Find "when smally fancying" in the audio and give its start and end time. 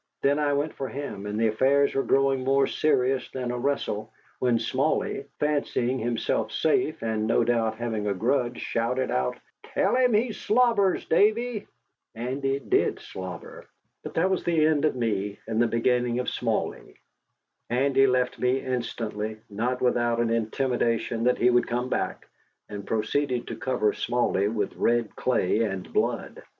4.39-5.99